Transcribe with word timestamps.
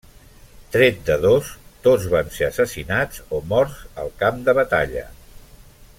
Tret 0.75 1.01
de 1.09 1.17
dos, 1.25 1.51
tots 1.87 2.07
van 2.15 2.33
ser 2.37 2.47
assassinats 2.47 3.21
o 3.39 3.43
morts 3.53 3.79
al 4.05 4.13
camp 4.23 4.41
de 4.49 4.57
batalla. 4.63 5.05